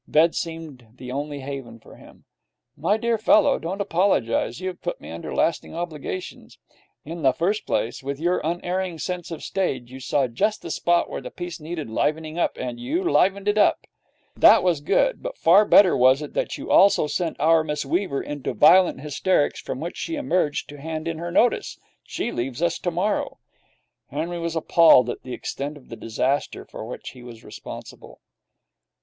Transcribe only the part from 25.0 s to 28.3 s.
at the extent of the disaster for which he was responsible.